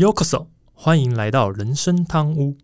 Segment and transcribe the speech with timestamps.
[0.00, 2.56] Yokoso，欢迎来到人生汤屋。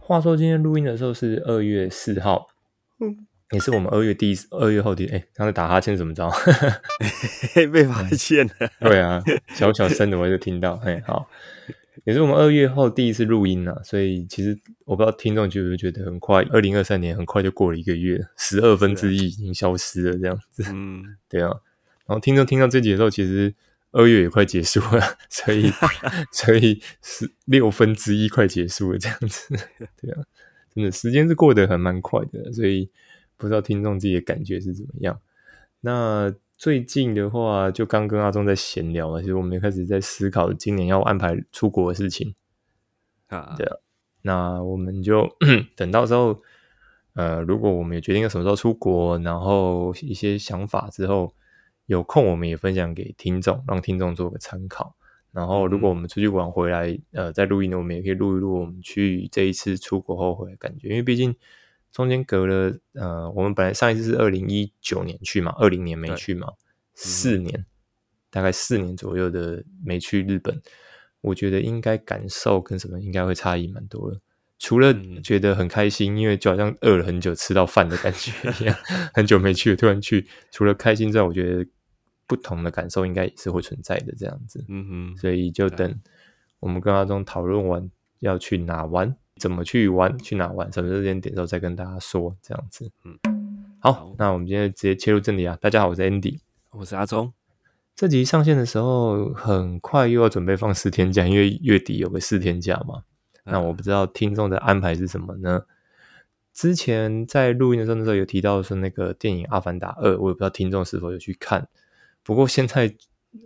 [0.00, 2.46] 话说今天录音的时候是二月四号，
[2.98, 6.30] 嗯，也是我们二月第一二月后第哎，刚才打哈欠怎么着？
[7.70, 8.54] 被发现了。
[8.80, 11.28] 对啊，小小声的我就听到，哎，好。
[12.04, 20.64] 也是我们二月后第一次录音啊，所以其实我不知道听众觉不觉得很快，二零二三年很快就过了一个月，十二分之一已经消失了这样子。
[20.68, 21.48] 嗯，对啊。
[22.06, 23.54] 然后听众听到这集的时候，其实
[23.92, 25.00] 二月也快结束了，
[25.30, 25.70] 所以
[26.30, 29.56] 所以是六分之一快结束了这样子。
[30.00, 30.22] 对啊，
[30.74, 32.90] 真的时间是过得很蛮快的，所以
[33.36, 35.20] 不知道听众自己的感觉是怎么样。
[35.80, 36.34] 那。
[36.56, 42.34] 最近的话，就刚跟阿忠在闲聊嘛，其实我们也开始在思考今年要安排出国的事情
[43.26, 43.54] 啊。
[43.58, 43.76] 对啊，
[44.22, 45.28] 那我们就
[45.76, 46.40] 等到时候，
[47.12, 51.34] 呃，如果我们也决定要什么时候出国，然后一些想法之后，
[51.84, 54.96] 有空我们也分享给听众，让听众做个参考。
[55.32, 61.36] 然后，如果我们出去玩回来，呃，在录音呢，我们也可以录一录我们去这一次出国后回来感觉，因为毕竟。
[61.96, 66.46] 中间隔了，呃，我们本来上一次是二零一九年去嘛，二零年没去嘛，
[66.92, 67.64] 四年，
[68.28, 70.60] 大概四年左右的没去日本，
[71.22, 74.20] 我觉得应该感受跟什么应该会差异蛮多的。
[74.58, 78.30] 除了觉得很开心，因为就好像饿了很久吃到饭的感觉
[78.60, 78.76] 一样，
[79.14, 81.66] 很久没去，突然去，除了开心之外，我觉得
[82.26, 84.62] 不同的感受应该也是会存在的这样子。
[84.68, 85.98] 嗯哼，所以就等
[86.60, 89.16] 我们跟阿忠讨论完要去哪玩。
[89.38, 90.18] 怎么去玩？
[90.18, 90.72] 去哪玩？
[90.72, 92.90] 什么时间点之后再跟大家说，这样子。
[93.04, 93.18] 嗯，
[93.80, 95.56] 好，那我们今天直接切入正题啊！
[95.60, 96.38] 大家好，我是 Andy，
[96.70, 97.32] 我是阿忠。
[97.94, 103.02] 这集上线的时候，很快又要准备放四天假，因为月底有个四天假嘛。
[103.44, 105.64] 那我不知道听众的安排是什么呢？
[106.54, 111.68] 之前在录音的时候，那时候有提到说那个电影《阿凡达二》，我也不知道听众是否有去看。
[112.22, 112.94] 不过现在，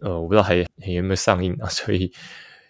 [0.03, 2.12] 呃，我不知道还还有没有上映啊，所以。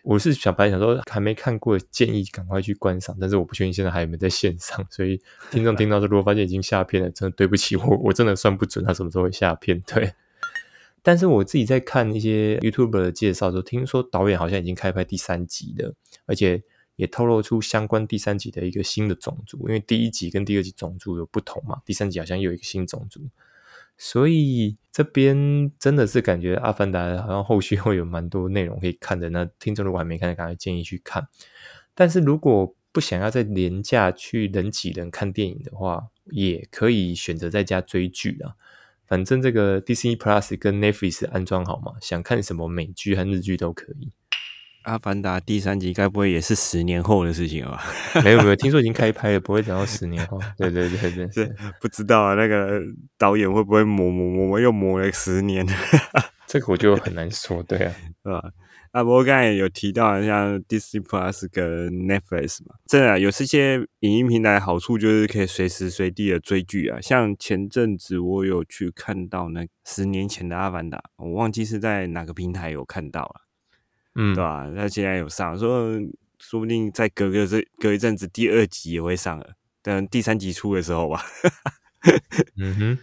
[0.03, 9.81] 我是想白想说还没看过，建议赶快去观赏，但是我不确定现在还有没有在线上，所以听众听到这如果发现已经下片了，真的对不起我，我真的算不准他什么时候会下片。
[9.87, 10.15] 对，
[11.03, 15.95] 但是我自己在看一些 YouTube 的介绍时候，听说导演好像已经开拍第三集了，
[16.25, 16.63] 而且
[16.97, 23.21] 也透露出相关第三集的一个新的种族，因为第一集跟第二集种族有不同嘛，第三集好像又有一个新种族。
[24.03, 29.29] 所以这边真的是感觉《阿凡达》好像后续会有蛮多内容可以看的。
[29.29, 31.29] 那听众如果还没看，赶快建议去看。
[31.95, 38.55] 但是如果不想要在廉价去人挤人看电影的话，也可以选择在家追剧啊。
[39.07, 44.11] 反正这个 Disney Plus 跟 Netflix 安装好嘛，想看什么美剧和日剧都可以。
[44.83, 47.85] 阿凡达第三集该不会也是十年后的事情了吧？
[48.25, 50.41] 没有没有，听说已经开拍了，不会等到十年后。
[50.57, 52.81] 对对对对，是不知道啊，那个
[53.19, 55.67] 导演会不会磨磨磨磨又磨了十年？
[56.47, 57.93] 这个我就很难说，对啊？
[58.93, 66.99] 啊，不过刚才有提到像 Disney Plus 跟 Netflix 嘛，真的有这些影音平台好处就是可以随时随地的追剧啊。
[67.01, 73.43] 像前阵子我有去看到那十年前的阿凡达，我忘记是在哪个平台有看到了。
[74.15, 74.71] 嗯，对吧？
[74.77, 75.99] 他现在有上，说
[76.39, 79.55] 说不定再隔个这隔一阵子，第二集也会上了。
[79.83, 81.23] 等第三集出的时候吧。
[82.57, 82.99] 嗯哼，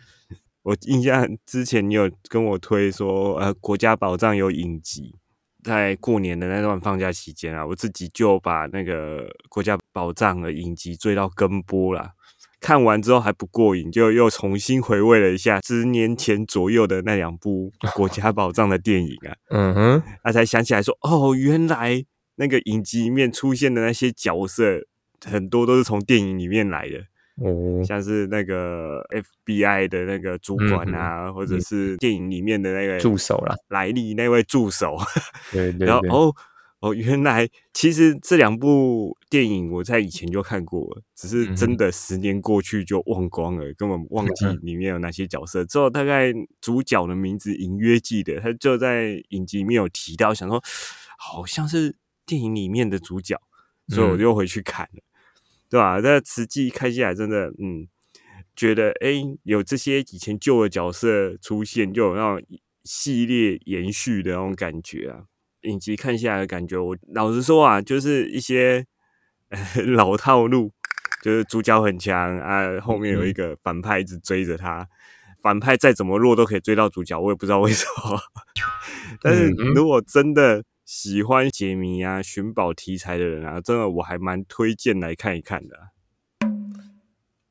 [0.64, 5.16] 我印象之前你有跟我推说，呃，国家宝藏有影集，
[5.64, 12.12] 在过年的那段放假期间啊，我自己就把那个国家宝藏的影集追到跟播了。
[12.60, 22.04] 看完之后还不过瘾，就又重新回味了一下十年前左右的那两部 《国家宝藏》的电影啊，嗯哼，他才想起来说，哦，原来
[22.36, 24.82] 那个影集里面出现的那些角色，
[25.26, 26.98] 很多都是从电影里面来的，
[27.46, 29.06] 哦，像是那个
[29.46, 34.98] FBI 的那个主管啊，或者是电影里面的那个助手啦，莱利那位助手，
[35.52, 36.36] 对 对，然后哦。
[36.80, 45.66] 哦，原来其实这两部电影我在以前就看过，只是真的十年过去就忘光了，根本忘记 里面有哪些角色。
[45.66, 46.32] 之后大概
[46.62, 50.64] 主角的名字隐约记得，他就在影集里面有提到，想说
[51.18, 51.96] 好像是
[52.28, 53.42] 电影里面的主角，
[53.88, 55.02] 所以我就回去看了，
[55.70, 56.00] 对吧？
[56.00, 57.88] 但实际看下来真的，嗯，
[58.56, 62.48] 觉得哎，有这些以前旧的角色出现，就有那种
[62.84, 65.24] 系列延续的那种感觉啊。
[65.68, 68.86] 影集看下来的感觉，我老实说啊，就是一些
[69.96, 70.72] 老套路，
[71.22, 74.88] 就是主角很强啊，后面有一个反派一直追着他，
[75.42, 78.20] 反派再怎么弱都可以追到主角，我也不知道为什么。
[79.22, 85.90] 但是如果真的喜欢解谜啊、寻宝题材的人啊，真的我还蛮推荐来看一看的。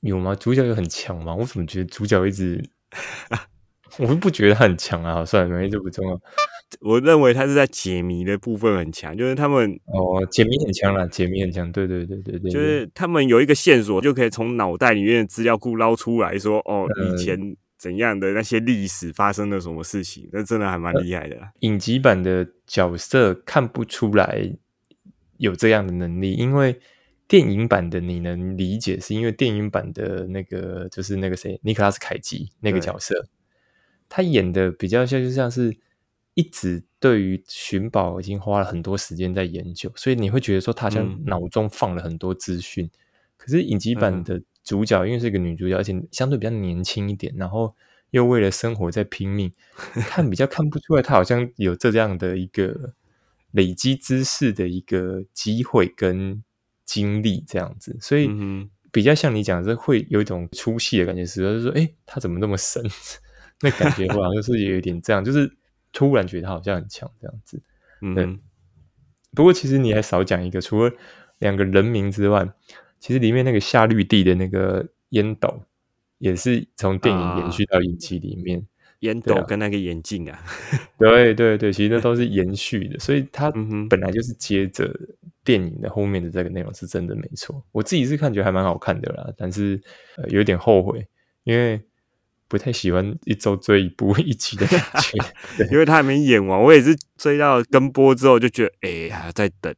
[0.00, 0.34] 有吗？
[0.34, 1.34] 主角有很强吗？
[1.34, 2.70] 我怎么觉得主角一直，
[3.98, 5.24] 我不觉得他很强啊。
[5.24, 6.20] 算了，没这不重要。
[6.80, 11.70] 我认为他是在解谜的部分很强，就是他们哦，解谜很强啦，解谜很强。
[11.72, 21.36] 对对对对对，就是他们有一个线索，就可以从脑袋里面的资料库捞出来说，哦，以前怎样的那些历史发生了什么事情，那真的还蛮厉害的。
[21.60, 24.52] 影集版的角色看不出来
[25.38, 26.78] 有这样的能力，因为。
[27.28, 33.26] 电影版的你能理解，是因为电影版的那个就是那个谁，尼克拉斯凯奇那个角色，
[34.08, 35.76] 他演的比较像就像是
[36.36, 42.88] 一直对于寻宝已经花了很多时间在研究，所以你会觉得说他像脑中放了很多资讯。
[43.36, 47.74] 可是影集版的主角因为是一个女主角，而且相对比较年轻一点，然后
[48.10, 49.52] 又为了生活在拼命，
[50.06, 52.94] 看比较看不出来他好像有这样的一个
[53.50, 56.44] 累积知识的一个机会跟。
[56.86, 58.30] 经历这样子，所以
[58.92, 62.80] 比较像你讲，是会有一种出戏的感觉，是就是说，哎，他怎么那么神？
[63.60, 65.52] 那感觉好像就是有一点这样，就是
[65.96, 67.62] 突然觉得他好像很强这样子。
[68.02, 68.38] 嗯，
[69.34, 70.92] 不过其实你还少讲一个，除了
[71.38, 72.46] 两个人名之外，
[73.00, 75.62] 其实里面那个夏绿蒂的那个烟斗，
[76.18, 78.66] 也是从电影延续到影集里面。
[79.00, 80.38] 烟斗跟那个眼镜啊，
[80.98, 83.50] 对对对，其实那都是延续的，所以它
[83.88, 84.90] 本来就是接着
[85.44, 87.62] 电影的后面的这个内容，是真的没错。
[87.72, 89.80] 我自己是看觉得还蛮好看的啦，但是
[90.28, 91.06] 有点后悔，
[91.44, 91.80] 因为
[92.48, 99.74] 不太喜欢一周追一部一集的感觉， 因为他还没演完，我也是追到跟播之后就觉得，哎呀，在等。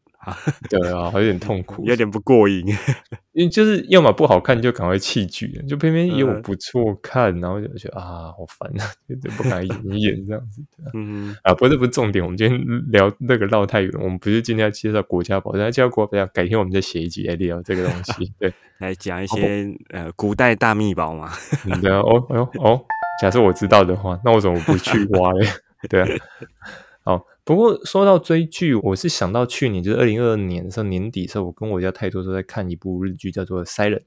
[0.68, 2.64] 对啊，有点痛苦，有点不过瘾。
[3.32, 10.60] 因为就是要么不好看，就赶快弃剧，就偏偏有不错看，然后就觉得啊，好烦啊，就不敢演一演这样子。
[10.94, 12.60] 嗯啊，不是不是重点，我们今天
[12.90, 18.32] 聊那个绕太远，我们不是今天要介绍国家宝，要介绍国家改天我们再写一集来聊这个东西。
[18.40, 21.30] 对，来讲一些呃古代大秘宝嘛。
[21.80, 22.84] 对啊，哦哦哦，
[23.22, 25.46] 假设我知道的话，那我怎么不去挖嘞？
[25.88, 26.08] 对啊，
[27.04, 27.24] 好。
[27.48, 34.02] 不过说到追剧，我是想到去年就是二零二二年的时候年底的时候，我跟我家太多都在看一部日剧，叫做《Silent》。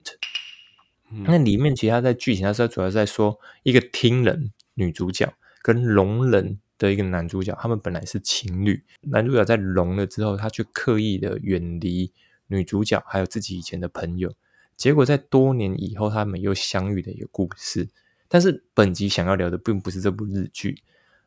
[1.26, 5.34] 那里面其实他在剧情，他是主要在说一个听人女主角
[5.64, 12.14] 跟聋人的一个男主角，他们本来是情侣，男主角在聋了之后，他却刻意的远离
[12.46, 14.32] 女主角，还有自己以前的朋友，
[14.78, 17.90] 结果在多年以后，他们又相遇的一个故事。
[18.28, 20.84] 但是本集想要聊的并不是这部日剧，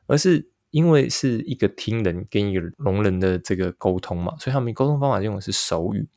[0.07, 0.51] 而是。
[0.75, 6.09] 因为是一个听人跟一个聋人的这个沟通嘛，所以他们沟通方法用的是手语。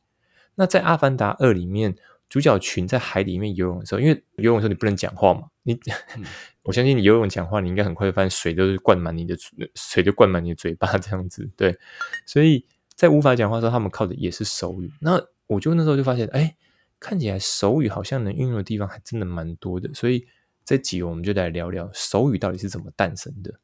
[0.56, 1.94] 那在《阿凡达二》里面，
[2.28, 5.78] 主角群在海里面游泳的时候，因为游泳的时候你不能讲话嘛，你
[6.64, 9.36] 我相信你游泳讲话，你应该很快就发现水都是灌满你的
[9.76, 11.48] 水，就灌满你的嘴巴这样子。
[11.56, 11.78] 对，
[12.26, 12.66] 所以
[12.96, 14.90] 在无法讲话的时候，他们靠的也是手语。
[15.00, 16.56] 那我就那时候就发现，哎，
[16.98, 19.88] 看起来手语好像能运用的地方还真的蛮多的。
[19.94, 20.26] 所以
[20.64, 23.54] 这集我们就来聊聊手语到底是怎么诞生的。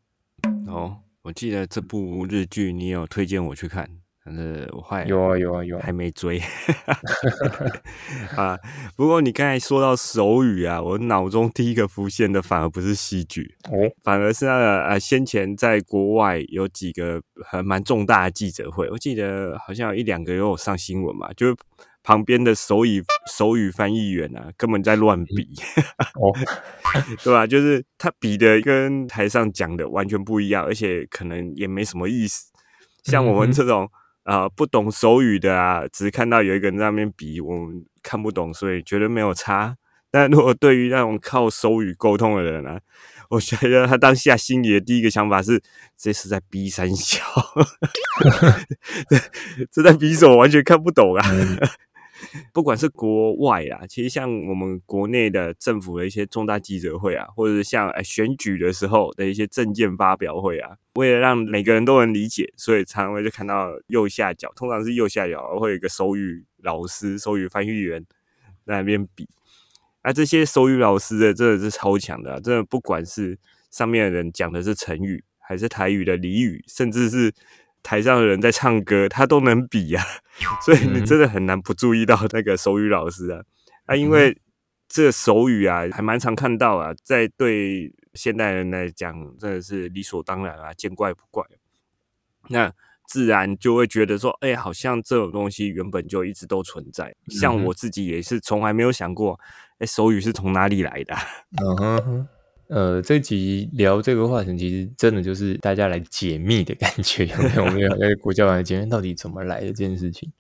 [0.66, 3.88] 哦，我记得这部日剧你有推荐我去看，
[4.25, 6.40] 但是我还有啊有啊有，还没追
[8.37, 8.58] 啊。
[8.96, 21.56] 不过你刚才说到手语啊，我脑中第一个浮现的反而不是戏剧哦，反而是那个呃，先前在国外有几个还蛮重大的记者会，我记得好像有一两个有上新闻嘛，就。
[22.04, 23.02] 旁边的手语
[23.32, 25.48] 手语翻译员啊，根本在乱比，
[26.20, 26.31] 哦，
[27.24, 27.46] 对吧？
[27.48, 32.52] 就是他比的跟台上讲的完全不一样，而且可能也没什么意思。
[33.02, 33.90] 像我们这种
[34.24, 39.76] 啊不懂手语的啊，只是看到有一个人在那边比，我们看不懂，所以觉得没有差。
[40.10, 42.79] 但如果对于那种靠手语沟通的人呢，
[43.31, 45.60] 我觉得他当下心里的第一个想法是：
[45.96, 47.24] 这是在逼三小，
[49.72, 50.36] 这在逼什么？
[50.36, 51.26] 完全看不懂啊！
[52.52, 68.04] 不管是国外啊，其实像我们国内的政府的一些重大记者会啊，或者是像选举的时候的一些政见发表会啊，为了让每个人都能理解，所以常常会就看到右下角，通常是右下角会有一个手语老师、手语翻译员
[68.64, 69.28] 在那边比。
[70.04, 73.38] 那这些手语老师的真的是超强的，真的不管是
[73.70, 77.32] 上面的人讲的是成语，还是台语的俚语，甚至是。
[77.84, 80.03] 台上的人在唱歌，他都能比呀，
[80.64, 83.43] 所以你真的很难不注意到那个手语老师啊
[83.86, 83.94] 啊！
[83.94, 84.36] 因为
[84.88, 91.44] 这手语啊，还蛮常看到啊，在对现代人来讲，真的是理所当然啊，见怪不怪。
[92.48, 92.72] 那
[93.06, 97.14] 自然就会觉得说，哎，好像这种东西原本就一直都存在。
[97.29, 99.38] 像我自己也是从来没有想过，
[99.79, 101.14] 哎，手语是从哪里来的？
[101.60, 102.29] 嗯哼。
[102.68, 107.64] 呃，这集聊这个话题，其实真的就是大家来解密的感觉，有没有？
[107.64, 110.32] 我们要在国教来解密到底怎么来的这件事情。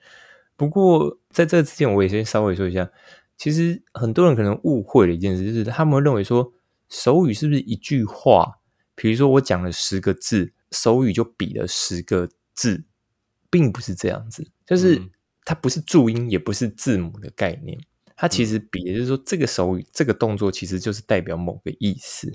[0.56, 2.90] 不过在这之前，我也先稍微说一下，
[3.36, 6.52] 其实很多人可能误会了一件事，就是他们认为说
[6.88, 8.60] 手语是不是一句话？
[8.94, 12.84] 比如说我讲了十个字，手语就比了十个字，
[13.50, 15.02] 并不是这样子，就是
[15.44, 17.78] 它不是注音，也不是字母的概念。
[18.16, 22.32] 它其实比，的就是说，这个手语这个动作其实就是代表某个意思，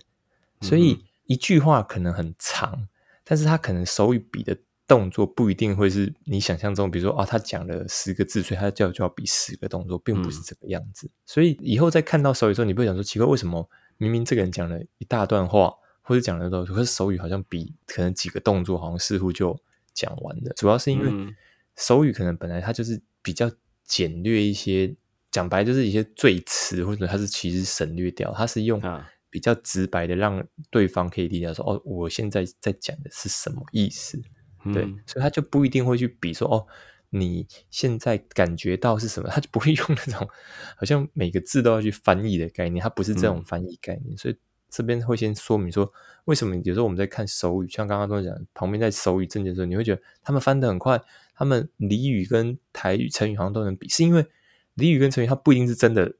[0.59, 2.87] 所以一句话可能很长，
[3.23, 11.09] 但是它可能手语比的动作不一定会是你想象中，比如说啊，他讲了十个字，所以他叫就要比十个动作，并不是这个样子。
[11.25, 15.71] 所以以后在看到手语的时候，你不会想说奇怪，为什么明明这个人讲了一大段话，
[16.01, 19.57] 或者讲了多，可是手语好像比可能几个动作好像似乎就
[19.93, 20.51] 讲完了。
[20.57, 21.33] 主要是因为
[21.77, 23.49] 手语可能本来它就是比较
[23.85, 24.93] 简略一些。
[25.31, 28.81] 讲白就是一些赘词，或者它是其实省略掉，它是用
[29.29, 34.19] 比较直白的让对方可以理解说哦，我现在在讲的是什么意思？
[34.73, 36.65] 对，所以他就不一定会去比说哦，
[37.11, 39.29] 你现在感觉到是什么？
[39.29, 40.27] 他就不会用那种
[40.75, 44.17] 好像每个字都要去翻译的概念，他不是这种翻译概念。
[44.17, 44.35] 所以
[44.67, 45.93] 这边会先说明说，
[46.25, 50.99] 为什么有时候我们在看手语，像刚刚都讲旁边在手语正解的时候，你会觉得他们翻的很快，
[51.35, 54.25] 他们俚语跟台语、成语好像都能比，是因为。
[54.79, 56.15] 俚语跟成语，它不一定是真的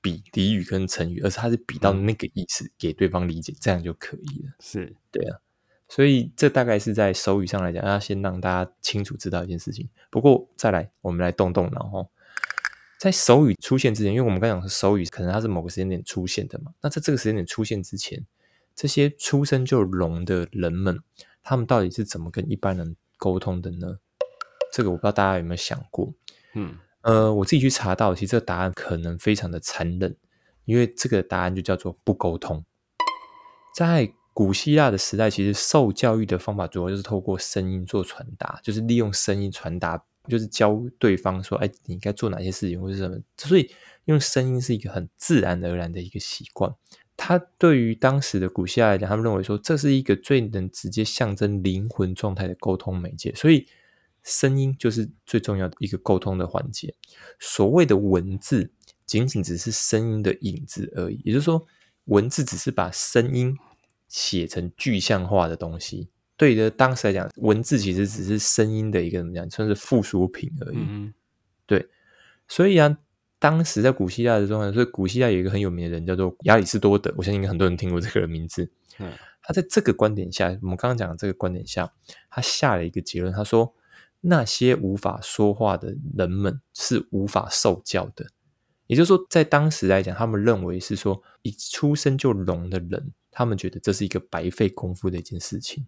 [0.00, 4.54] 比俚语跟成语，而是它是比到那个意思给对方理解，这样就可以了。
[4.60, 5.40] 是对啊，
[5.88, 9.88] 所以这大概是在手语上来讲，要先让大家清楚知道一件事情。
[10.10, 12.06] 不过再来，我们来动动脑哈，
[12.98, 18.24] 在手语出现之前，因为我们刚讲手语可能它是某个时间点出现的嘛，那在这个时间点出现之前，
[18.74, 21.00] 这些出生就聋的人们，
[21.42, 23.98] 他们到底是怎么跟一般人沟通的呢？
[24.72, 26.14] 这个我不知道大家有没有想过，
[26.54, 26.78] 嗯。
[27.06, 30.16] 呃，我自己去查到，其实这个答案可能非常的残忍，
[30.64, 32.64] 因为这个答案就叫做不沟通。
[33.76, 43.16] 在古希腊的时代，其实受教育的方法主要就是透过声音做传达，就是利用声音传达，就是教对方说，哎，你应该做哪些事情或者什么。
[43.36, 43.70] 所以
[44.06, 46.74] 用声音是一个很自然而然的一个习惯。
[47.16, 53.64] 他对于当时的古希腊来讲，他们认为说这是一个最能直接象征灵魂状态的沟通媒介，所以。
[54.26, 56.92] 声音就是最重要的一个沟通的环节。
[57.38, 58.72] 所谓的文字，
[59.06, 61.20] 仅仅只是声音的影子而已。
[61.24, 61.64] 也就是说，
[62.06, 63.56] 文字只是把声音
[64.08, 66.08] 写成具象化的东西。
[66.36, 71.12] 对的，当时来讲，文字其实只是声音的一个怎么讲，算是附属品而已。
[71.64, 71.88] 对，
[72.48, 72.98] 所以啊，
[73.38, 78.68] 当时在古希腊的状态，所以古希腊有一个很有名的人叫做亚里士多德，我相信很多人听过这个名字。
[78.98, 81.92] 嗯，他在这个观点下，我们刚刚讲的这个观点下，
[82.28, 83.72] 他下了一个结论，他说。
[84.22, 88.26] 那些无法说话的人们是无法受教的，
[88.88, 95.86] 也就是说，在当时来讲，他们认为是说，一出生就聋的人，他们觉得这是一个白费功夫的一件事情。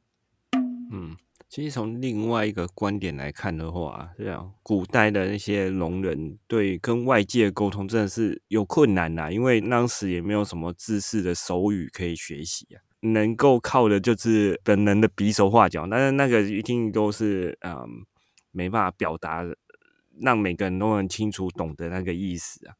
[0.92, 1.16] 嗯，
[1.48, 12.82] 其实从另外一个观点来看的话，这样古代的那些聋人对跟外界沟通真的是有困难呐，因为当时也没有什么知识的手语可以学习啊。
[13.00, 18.04] 能够靠的就是本能的比手画脚，但是那个一定都是嗯。
[18.58, 19.44] 没办法表达，
[20.20, 22.74] 让每个人都能清楚懂得那个意思啊。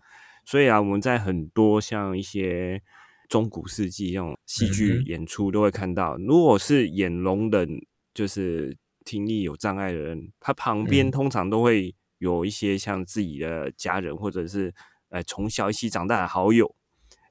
[0.45, 2.83] 所以啊，我们在很多像一些
[3.29, 14.75] 中古世纪这种戏剧演出都会看到，如果是演聋人，就是听力有障碍的人，他旁边通常都会有一些像自己的家人，或者是
[15.11, 16.75] 呃从小一起长大的好友，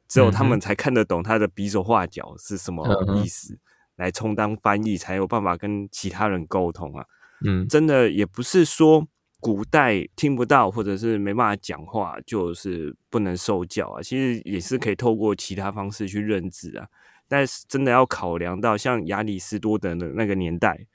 [0.07, 2.87] 只有他们才看得懂他的比手画脚是什么
[3.17, 3.59] 意思，
[3.97, 7.05] 来充当翻译，才有办法跟其他人沟通啊。
[7.45, 9.07] 嗯，真的也不是说
[9.39, 16.87] 古代听不到或者是没办法讲话就是不能受教啊，其实也是可以透过其他方式去认知啊。
[17.27, 20.87] 但是真的要考量到像亚里士多德的那个年代，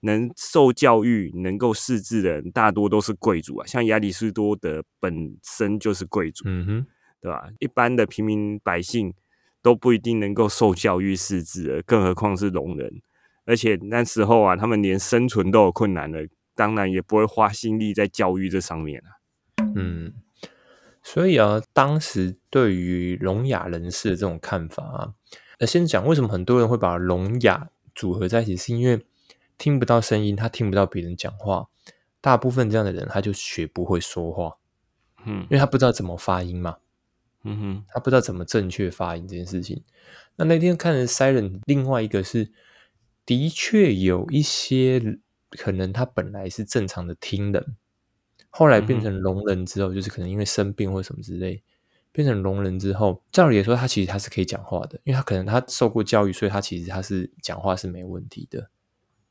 [0.00, 3.66] 能受教育、能够识字的人大多都是贵族啊。
[3.66, 6.86] 像亚里士多德本身就是贵族，嗯哼，
[7.20, 7.48] 对吧？
[7.58, 9.12] 一般的平民百姓
[9.60, 13.02] 都不一定能够受教育识字的，更何况是聋人。
[13.44, 16.20] 而且那时候啊，他们连生存都有困难了，
[16.54, 19.18] 当然也不会花心力在教育这上面啊。
[19.74, 20.12] 嗯，
[21.02, 25.14] 所以啊，当时对于聋哑人士的这种看法啊，
[25.58, 29.04] 呃，先讲为什么很多人会把聋哑组合在一起，是因为
[29.58, 31.66] 听不到声音，他听不到别人讲话，
[32.20, 34.56] 大部分这样的人他就学不会说话，
[35.26, 36.76] 嗯，因为他不知道怎么发音嘛，
[37.42, 39.82] 嗯哼，他不知道怎么正确发音这件事情。
[40.36, 42.52] 那那天看了 Silent，另外一个是。
[43.24, 45.18] 的确有一些
[45.50, 47.76] 可能，他本来是正常的听人，
[48.50, 51.62] 后来变成聋人之后，就是可能因为生病或什么之类，
[52.10, 58.70] 变成聋人之后，照理来说，他其实他是可以讲话的，因为他可能他受过教育，所以他其实他是讲话是没问题的。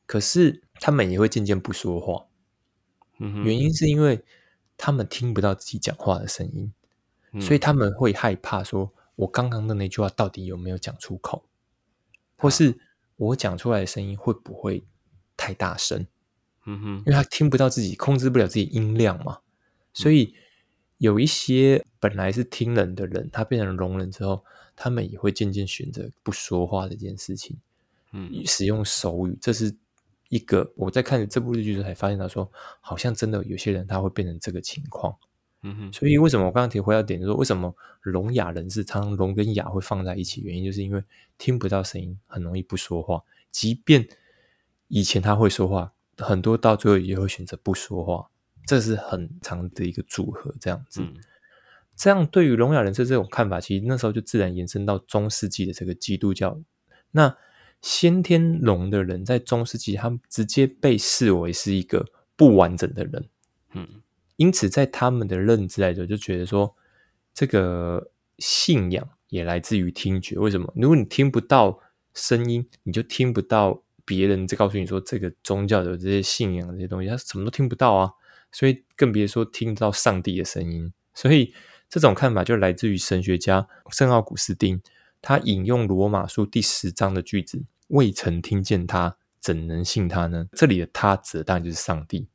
[0.05, 2.25] 可是他们也会渐渐不说话，
[3.17, 4.23] 原因是因为
[4.77, 6.73] 他们听不到自己讲话的声音，
[7.39, 11.45] 所以他们会害怕说：“我刚刚的那句话到底有没有讲出口，
[12.35, 12.77] 或是
[13.29, 14.83] 我讲出来的声音会不会
[15.35, 16.05] 太大声？”
[16.65, 19.39] 嗯哼，因为他听不到自己，控制不了自己音量嘛，
[19.93, 20.35] 所以
[20.97, 24.43] 有一些本来是听人的人，他变成聋人之后，
[24.75, 27.57] 他们也会渐渐选择不说话这件事情，
[28.11, 29.75] 嗯，使用手语，这是。
[30.31, 32.49] 一个我在看这部日剧时才发现，他说
[32.79, 35.13] 好像真的有些人他会变成这个情况，
[35.63, 35.93] 嗯哼。
[35.93, 40.41] 所以为什么我刚刚提回到点，就说为什么聋哑人士常常聋跟哑会放在一起？
[40.41, 41.03] 原因就是因为
[41.37, 43.23] 听不到声音，很容易不说话。
[43.51, 44.07] 即便
[44.87, 48.29] 以前他会说话，很多到最后也会选择不说话，
[48.65, 50.53] 这是很长的一个组合。
[50.59, 51.01] 这样子，
[51.95, 56.59] 这样对于聋哑人士这种看法，其实那时候就自然延伸到中世纪的这个基督教。
[57.11, 57.35] 那
[57.81, 63.29] 先天聋的人在中世纪，他们直接被视为是一个不完整的人，
[63.73, 63.87] 嗯，
[64.41, 66.75] 因此在他们的认知来说，就觉得说
[67.31, 70.35] 这个信仰也来自于听觉。
[70.39, 70.73] 为什么？
[70.75, 71.79] 如果你听不到
[72.15, 78.13] 声音，你就听不到别人在告诉你说这个宗教的这些信仰这些东西，他什么都听不到啊，
[78.51, 80.91] 所以更别说听到上帝的声音。
[81.13, 81.53] 所以
[81.87, 84.81] 这种看法就来自于神学家圣奥古斯丁。
[85.21, 92.27] 他引用罗马书第十章的句子：“未曾听见他，怎能信他呢？”这里的他指的当然就是上帝。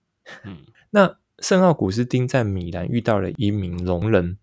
[0.44, 0.58] 嗯，
[0.90, 4.38] 那圣奥古斯丁在米兰遇到了一名聋人，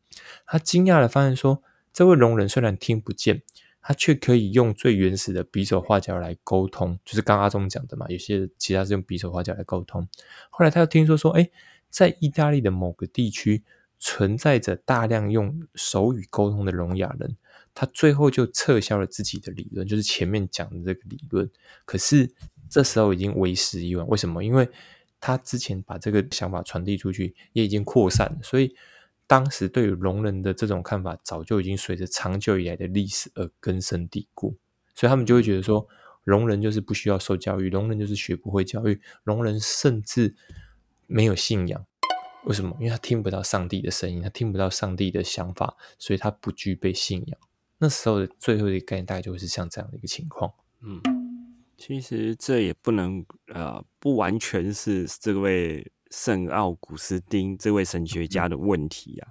[0.46, 3.42] 他惊讶的发现说，这位聋人虽然听不见，
[3.82, 8.06] 他却可以用最原始的比手画脚来沟通，就是刚阿忠讲的嘛。
[8.10, 10.08] 有些其他是用比手画脚来沟通。
[10.50, 11.50] 后来他又听说说，哎，
[11.90, 13.64] 在意大利的某个地区
[13.98, 17.36] 存在着大量用手语沟通的聋哑人。
[17.76, 21.50] 他最后就撤销了自己的理论，就是前面讲的这个理论。
[21.86, 22.32] 可是
[22.70, 24.08] 这时候已经为时已晚。
[24.08, 24.44] 为什么？
[24.44, 24.70] 因为
[25.26, 28.38] 他之前把这个想法传递出去，也已经扩散了。
[28.44, 28.76] 所以
[29.26, 34.58] 当时对于聋人的这种看法，早就已经随着长久以来的历史而根深蒂固。
[34.94, 35.88] 所以他们就会觉得说，
[36.26, 40.36] 聋人就是不需要受教育，聋人就是学不会教育，聋人甚至
[41.08, 41.86] 没有信仰。
[42.44, 42.76] 为什么？
[42.78, 47.40] 因为他听不到上帝的声音，他听不到上帝的想法，所以他不具备信仰。
[47.78, 50.52] 那时候的最后一个概念，大概就会是像这样的一个情况。
[50.82, 51.02] 嗯，
[51.86, 59.28] 其实这也不能呃，不完全是这位圣奥古斯丁这位神学家的问题啊。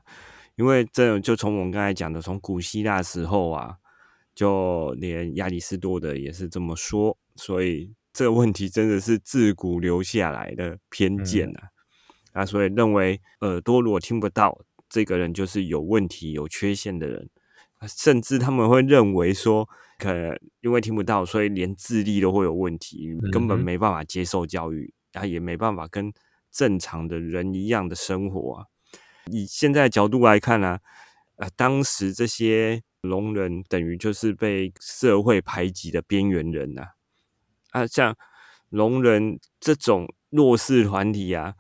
[0.56, 3.74] 因为这就从我们刚才讲的，从古希腊时候啊，
[4.34, 7.16] 就连亚里士多德也是这么说。
[7.36, 11.68] 所以这个问题真的是自古留下来的偏见啊。
[12.32, 17.30] 啊，所以认为耳朵如果听不到，这个人就是有问题、有缺陷的人。
[17.86, 19.68] 甚至他们会认为说，
[19.98, 26.12] 可能因为听不到，所以连智力都会有问题，根本没办法接受教育，然后也没办法跟
[26.50, 28.66] 正常的人一样的生活啊。
[29.30, 30.78] 以现在角度来看呢，
[31.36, 36.82] 呃，当时这些聋人等于就是被社会排挤的边缘人呐。
[37.70, 38.16] 啊，像
[38.68, 41.54] 聋人这种弱势团体啊。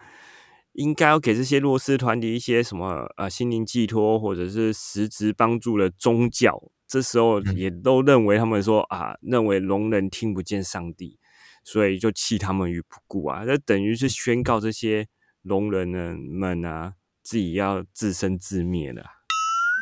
[0.72, 6.70] 应该要给这些弱势团体一些什么呃心灵寄托，或者是实质帮助的宗教。
[6.88, 11.18] 这时候也都认为他们说啊，认为聋人听不见上帝，
[11.62, 13.44] 所以就弃他们于不顾啊。
[13.44, 15.08] 这等于是宣告这些
[15.42, 19.04] 聋人们啊，自己要自生自灭的。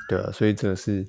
[0.08, 1.08] 对啊，所以这是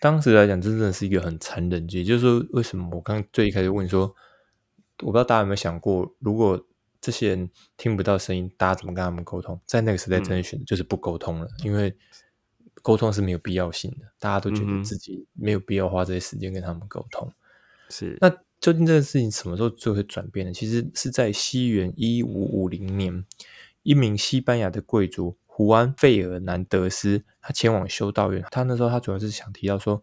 [0.00, 1.86] 当时来讲，真的是一个很残忍。
[1.90, 4.14] 也就是说，为什么我刚最一开始问说，
[5.02, 6.66] 我不知道大家有没有想过，如果。
[7.04, 9.60] 这些人听不到声音，大家怎么跟他们沟通？
[9.66, 11.94] 在那个时代，真的选择就是不沟通了，因为
[12.80, 14.06] 沟通是没有必要性的。
[14.18, 17.30] 大家都觉得自己没有必要花这些时间跟他们沟通。
[17.90, 20.52] 是那究竟这个事情什么时候就会转变呢？
[20.54, 23.22] 其实是在西元一五五零年，
[23.82, 28.42] 一名西班牙的贵族胡安·费尔南德斯，他前往修道院。
[28.50, 30.02] 他那时候他主要是想提到说，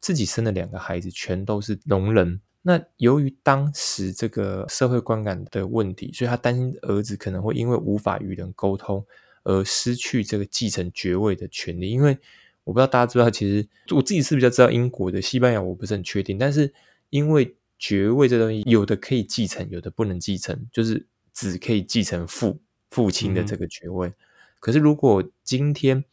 [0.00, 2.40] 自己生的两个孩子全都是聋人。
[2.62, 9.02] 那由于当时这个社会观感的问题，所以他担心儿子可能会因为无法与人沟通
[9.44, 11.90] 而失去这个继承爵位的权利。
[11.90, 12.18] 因为
[12.64, 16.36] 我不知道大家知道，其实我自己是比较知道英国的，西班牙我不是很确定。
[16.36, 16.70] 但是
[17.08, 24.12] 因为爵位这东西，有的可以继承，有的不能继承，就是只可以继承父父亲的这个爵位。
[24.58, 26.04] 可是如果今天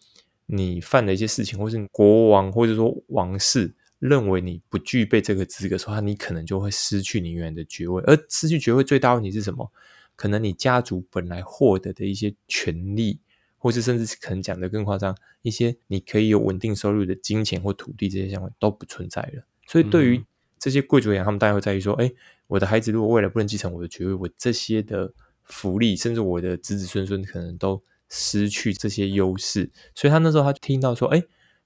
[0.46, 3.74] 你犯了一些事情，或是国王，或者说王室。
[4.00, 8.02] 认为你不具备这个资格的话，你可能就会失去你原来的爵位。
[8.08, 9.72] 而失去爵位最大问题是什么？
[10.16, 13.20] 可能你家族本来获得的一些权利，
[13.58, 19.44] 或或是甚至可能讲的更夸张，一些你可以有稳定收入的金钱或土地这些相关都不存在了。
[19.68, 20.24] 所以对于
[20.58, 22.10] 这些贵族而言，他们大概会在意说：，哎，
[22.48, 25.12] 我的孩子如果未来不能继承我的爵位，我这些的
[25.44, 29.70] 福利，甚至我的子子孙孙可能都失去这些优势。
[29.94, 31.22] 所以他那时候他听到说：，哎，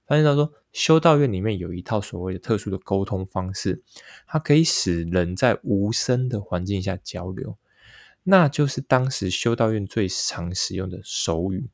[0.06, 3.82] 发现到说修道院里面有一套所谓的特殊的沟通方式，
[4.26, 7.56] 它可以使人在无声的环境下交流，
[8.22, 11.70] 那就是当时修道院最常使用的手语。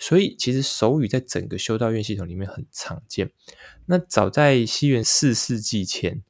[0.00, 3.32] 所以其实手语在整个修道院系统里面很常见。
[3.86, 6.22] 那早在西元四世纪前。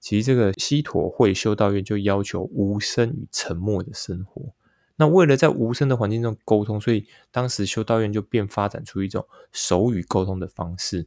[0.00, 4.52] 其实这个西陀会修道院就要求无声与沉默的生活。
[4.96, 11.06] 那为了在无声的环境中沟通，所以当时修道院就便发展出一种手语沟通的方式。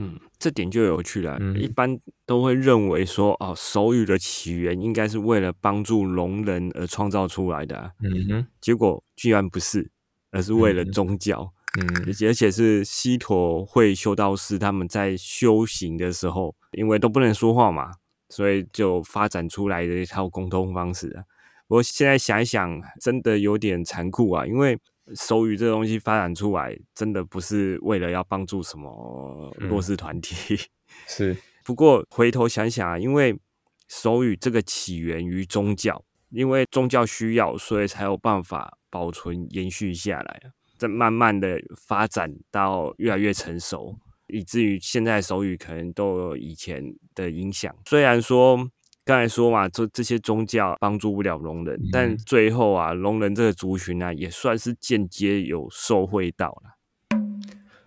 [0.00, 1.38] 嗯，这点就有趣了。
[1.56, 7.92] 一般都会认为说，哦，手语的起源应该是为了帮助聋人而创造出来的。
[8.00, 9.90] 嗯哼，结果居然不是，
[10.30, 11.52] 而是为了宗教。
[11.80, 17.90] 嗯，而且是西陀会修道士他们在修行的时候，因为都不能说话嘛，
[18.28, 21.24] 所以就发展出来的一套沟通方式啊。
[21.68, 24.78] 我现在想一想，真的有点残酷啊，因为
[25.14, 30.58] 手语这东西发展出来，真的不是为了要帮助什么弱势团体。
[31.06, 33.38] 是，不过回头想想啊，因为
[33.86, 40.40] 手语这个起源于宗教，因为宗教需要，所以才有办法保存延续下来
[40.78, 40.88] 再。
[40.88, 47.74] 慢慢的发展到越来越成熟，以至于现在手语可能都有以前的影响。
[47.84, 48.70] 虽然说
[49.08, 57.18] 刚才说嘛，这这些宗教帮助不了聋人，但最后啊，聋人这个族群呢，也算是间接有受惠到了。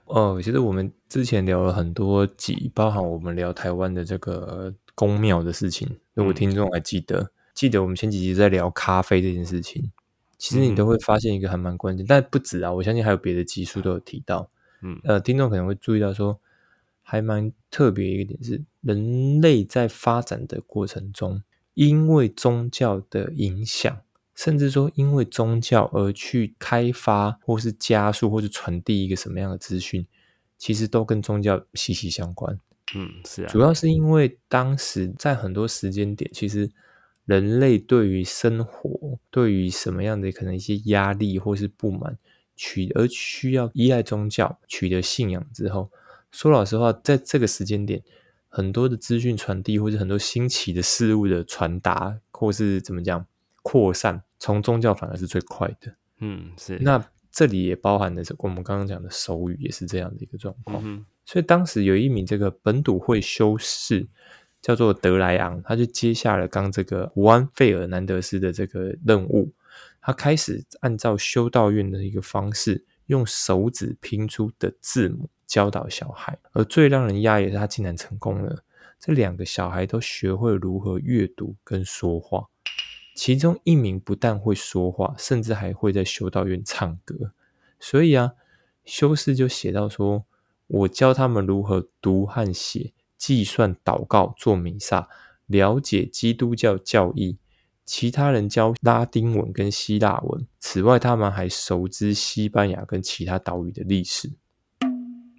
[0.05, 5.87] 哦，其实我们之前聊了很多集，包含我们聊台湾的这个宫庙的事情。
[6.15, 9.91] 如果听众还记得，记得我们前几集在聊咖啡这件事情。
[10.39, 14.49] 其实你都会发现一个还蛮关键，但不止啊，我相信还有别的技术都有提到。
[14.81, 16.39] 嗯，呃，听众可能会注意到说，
[17.11, 21.43] 还蛮特别一个点是，人类在发展的过程中，
[21.73, 23.99] 因为宗教的影响，
[24.33, 30.07] 甚至说因为宗教而去开发或是加速或是传递一个什么样的资讯，
[30.57, 32.57] 其实都跟宗教息息相关。
[32.95, 36.71] 嗯，是啊，主要是因为当时在很多时间点，其实。
[37.25, 42.17] 人类对于生活，对于什么样的可能一些压力或是不满，
[42.55, 45.91] 取而需要依赖宗教，取得信仰之后，
[46.31, 48.01] 说老实话，在这个时间点，
[48.47, 53.25] 很多的资讯传递，或者很多新奇的事物的传达，或是怎么讲
[53.61, 55.95] 扩散，从宗教反而是最快的。
[56.19, 56.77] 嗯，是。
[56.81, 61.05] 那这里也包含的是我们刚刚讲的手语，也是这样的一个状况。
[61.25, 64.07] 所以当时有一名这个本笃会修士。
[64.61, 69.51] 叫做德莱昂，他就接下了刚这个胡安·费尔南德斯的这个任务，
[69.99, 76.39] 他开始按照修道院的一个方式，用手指拼出的字母教导小孩。
[76.53, 78.63] 而最让人讶异的是，他竟然成功了，
[78.97, 82.47] 这两个小孩都学会如何阅读跟说话。
[83.13, 87.33] 其中一名不但会说话，甚至还会在修道院唱歌。
[87.77, 88.31] 所以啊，
[88.85, 90.23] 修士就写到说
[90.67, 95.07] ：“我教他们如何读和写。”计算、祷告、做弥撒，
[95.45, 97.37] 了解基督教教义。
[97.91, 104.31] 其他人教拉丁文跟希腊文，此外，他们还熟知西班牙跟其他岛屿的历史。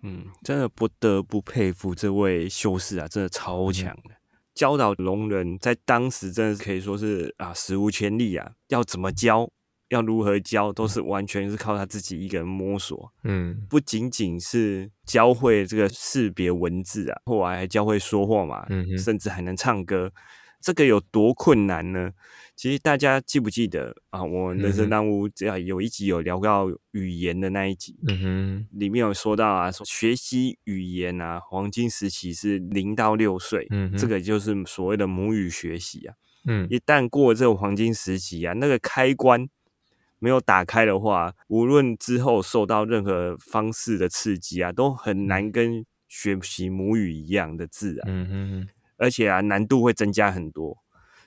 [0.02, 4.10] 嗯，真的不得不佩服这位修士啊，真的超强的。
[4.52, 8.52] 教导聋人，在当时真的是可以说是啊，史无前例啊。
[8.68, 9.48] 要怎么教？
[9.88, 13.10] 要如何教，都是完全是靠他自己一个人摸索。
[13.24, 20.12] 嗯，不仅仅是教会这个识别文字啊，后来还教会说话嘛，嗯，甚至还能唱歌。
[20.60, 22.12] 这个有多困难呢？
[22.54, 24.22] 其实大家记不记得啊？
[24.22, 36.14] 我人生当中只要有一集有聊到语言的那一集，嗯哼，里面有说到啊，说学习语言啊，黄金时期是零到六岁，嗯，这个就是所谓的母语学习啊，
[36.46, 39.48] 嗯，一旦过这个黄金时期啊，那个开关。
[40.24, 48.04] 没有打开的话，无论之后受到任何方式的刺激啊，都很难跟学习母语一样的自然。
[48.06, 50.78] 嗯哼，而且啊，难度会增加很多。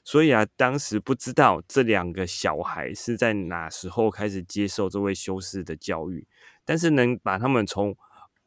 [0.05, 6.27] 所以啊，当时不知道这两个小孩是在哪时候开始接受这位修士的教育，
[6.63, 7.97] 但是能把他们从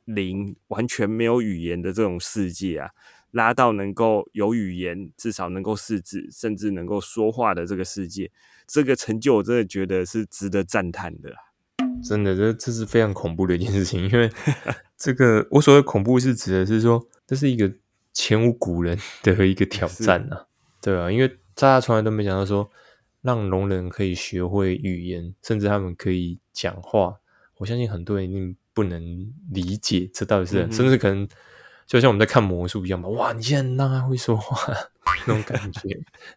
[0.04, 2.90] 零完全没有语言的这种世界啊，
[3.32, 8.30] 拉到能够有语言，至少能够识字，甚至能够说话的这个世界。
[8.68, 11.34] 这个成就，我真的觉得是值得赞叹的。
[12.04, 14.30] 真的，这这是非常恐怖的一件事情，因为
[14.96, 17.72] 这个我所谓恐怖是指的是说，这是一个
[18.12, 20.46] 前无古人的一个挑战啊，
[20.80, 22.70] 对啊，因为大家从来都没想到说，
[23.20, 27.16] 让聋人可以学会语言，甚至他们可以讲话，
[27.56, 29.02] 我相信很多人一定不能
[29.50, 31.26] 理解这到底是，嗯甚至可能
[31.84, 34.72] 就像我们在看魔术一样嘛，哇，你现在让他会说话
[35.26, 35.88] 那种感觉，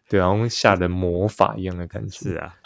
[0.08, 2.30] 对啊，好像下的魔法一样的感觉。
[2.30, 2.56] 是啊，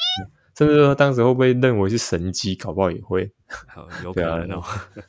[0.57, 3.31] 甚至说当时会不会认为是神机，搞不好也会，
[3.67, 4.65] 好有可对啊能哦。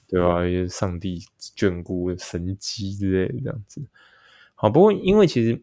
[0.06, 1.24] 对吧、因为上帝
[1.56, 3.82] 眷顾神机之类的这样子。
[4.56, 5.62] 好，不过因为其实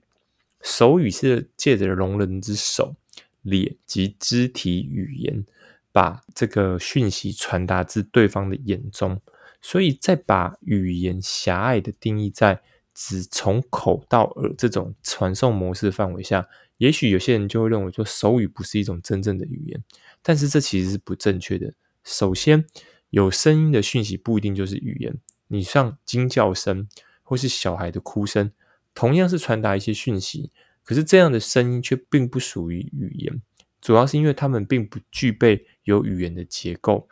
[0.65, 2.97] 手语是借着聋人之手、
[3.43, 5.45] 脸及肢体语言，
[5.93, 9.21] 把这个讯息传达至对方的眼中，
[9.61, 12.63] 所以再把语言狭隘的定义在
[12.95, 16.49] 只从口到耳这种传送模式范围下，
[16.79, 19.85] 也许有些人就会认为说手语不是一种真正的语言，
[20.23, 21.75] 但是这其实是不正确的。
[22.03, 22.65] 首先，
[23.11, 25.15] 有声音的讯息不一定就是语言，
[25.49, 26.89] 你像惊叫声
[27.23, 28.51] 或是小孩的哭声，
[28.95, 30.51] 同样是传达一些讯息，
[30.85, 33.43] 可是这样的声音却并不属于语言，
[33.81, 37.09] 主要是因为它们并不具备有语言的结构。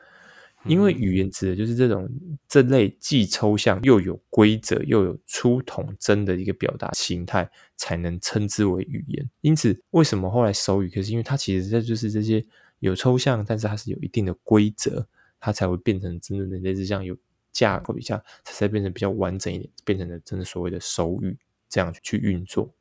[0.65, 2.09] 因为语言指的就是这种
[2.47, 9.29] 这类既抽象又有规则又有出统真的一个表达形态，才能称之为语言。
[9.41, 10.89] 因此，为什么后来手语？
[10.89, 12.47] 可是因为它其实这就是这些
[12.79, 15.05] 有抽象，但是它是有一定的规则，
[15.41, 17.17] 它才会变成真正的类似像有
[17.51, 21.37] 架构一下，它才变成比较完整一点，变成了真的所谓的手语
[21.73, 22.75] 这样去运作。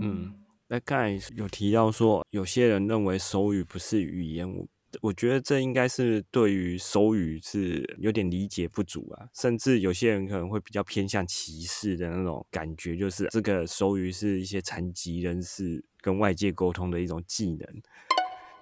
[0.00, 0.34] 嗯，
[0.66, 4.66] 那刚才有提到说，有些人认为手语不是语言，我
[5.00, 17.82] 我觉得这应该是对于手语是有点理解不足啊，甚至有些人可能会比较偏向歧视的那种感觉，就是这个手语是一些残疾人士跟外界沟通的一种技能，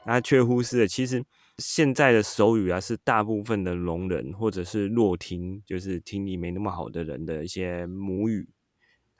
[0.04, 1.24] 那却忽视了其实。
[1.58, 8.48] 现在的手语啊，是大部分的聋人或者是弱听，就是听力没那么好的人的一些母语。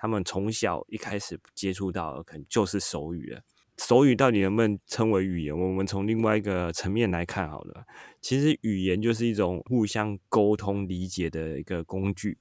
[0.00, 3.42] 他们从小一开始接触到的可能就是手语了。
[3.76, 5.58] 手语到底能不能称为语言？
[5.58, 7.84] 我们从另外一个层面来看好了。
[8.22, 12.38] 其实语言就是一种互相沟通理解的一个工具。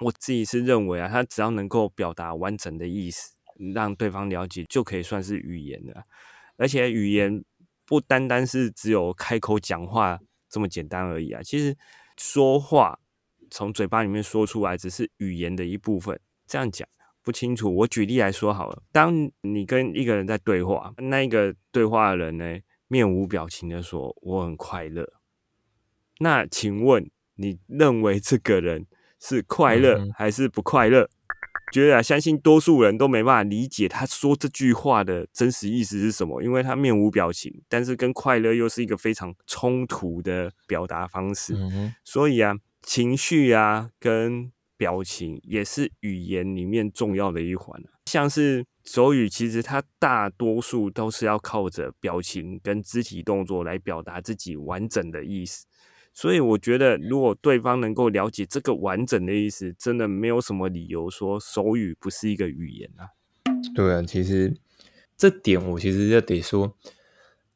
[0.00, 3.32] 我自己是认为啊，它只要能够表达完整的意思，
[3.74, 6.02] 让对方了解，就可以算是语言了。
[6.56, 7.42] 而且语言
[7.86, 10.18] 不单单是只有开口讲话
[10.50, 11.42] 这么简单而已啊。
[11.42, 11.74] 其实
[12.18, 12.98] 说话
[13.50, 16.20] 从嘴巴里面说出来，只是语言的一部分。
[16.46, 16.88] 这样讲。
[17.28, 18.82] 不清楚，我举例来说好了。
[18.90, 25.12] 当你跟一个人在对话，那一个对话的人呢，面无表情的说：“我很快乐。”
[26.20, 28.86] 那请问，你认为这个人
[29.20, 31.10] 是快乐还是不快乐？
[31.70, 41.52] 觉得啊，相信多数人都没办法理解他说这句话的真实意思是什么，因为他面无表情，但是跟快乐又是一个非常冲突的表达方式。
[41.54, 55.66] 嗯所以啊，情绪啊，跟表情也是语言里面重要的一环，像是手语，其实它大多数都是要靠着表情跟肢体动作来表达自己完整的意思。
[56.14, 63.10] 所以我觉得，如果对方能够了解这个完整的意思，真的没有什么理由说手语不是一个语言啊。
[63.74, 64.56] 对啊，其实
[65.16, 66.76] 这点我其实要得说，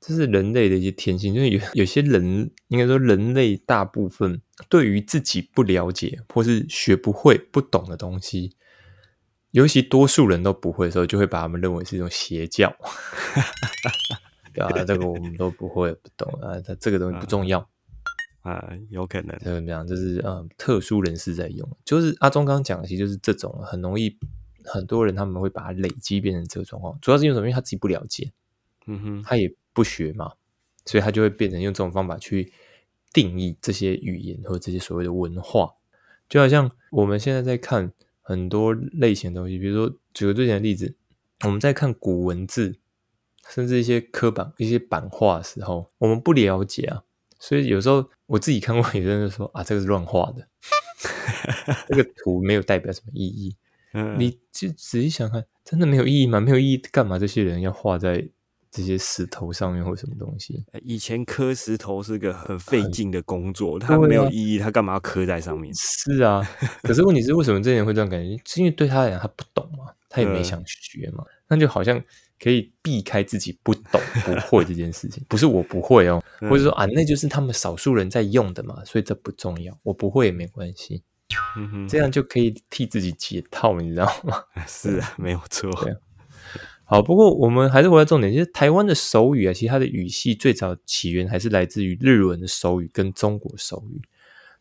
[0.01, 8.57] 这是人类的一些天性，就是有有些人应该说人类大部分对于自己不了解或是学不会、不懂的东西，
[9.51, 12.75] 尤其多数人都不会的时候，就会把他们认为是一种邪教。
[14.55, 17.67] 对啊，这个我们都不会、不懂啊，它这个东西不重要。
[18.43, 19.87] 啊，有可能，怎么样？
[19.87, 24.19] 就是嗯，特殊人士在用，就是阿忠刚刚讲的，其实就是这种很容易，
[24.65, 27.47] 很多人他们会把它累积变成这个状况，主要是因为什么？
[27.47, 28.33] 因为他自己不了解，
[28.87, 30.33] 嗯哼，他也不学嘛，
[30.85, 32.53] 所以他就会变成用这种方法去
[33.13, 35.75] 定义这些语言和这些所谓的文化，
[36.29, 40.95] 就好像我们现在在看很多类型的东西，比如说举个最简单的例子，
[41.45, 42.79] 我们在看古文字，
[43.49, 47.03] 甚至一些刻板、一些版画的时候，我们不了解啊。
[47.39, 50.47] 所以有时候我自己看过，有人就说啊，这个是乱画的，
[51.89, 53.57] 这个图没有代表什么意义。
[53.95, 56.41] 嗯你就仔细想看，真的没有意义吗？
[56.41, 58.27] 没有意义，干嘛这些人要画在
[58.73, 60.65] 这些石头上面或什么东西？
[60.83, 65.73] 以前磕石头是个很费劲的工作，对它没有啊意义，它干嘛要磕在上面？
[65.75, 66.43] 是啊，
[66.83, 68.41] 可是问题是，为什么这些人会这样感觉？
[68.47, 72.03] 是因为对他来讲，他不懂嘛，他也没嗯想学嘛，那就好像
[72.43, 75.23] 可以避开自己不懂、不会这件事情。
[75.29, 81.03] 不是我不会哦， 嗯或者说啊，那就是他们少数人在用的嘛，所以这不重要，我不会也没关系，
[81.59, 84.43] 嗯哼，这样就可以替自己解套，你知道吗？
[84.67, 85.71] 是啊，没有错。
[85.83, 85.99] 对啊
[86.93, 94.03] 好，不过我们还是回到重点，就是台湾的手语啊，其实它的语系最早起源还是来自于日文的手语跟中国手语，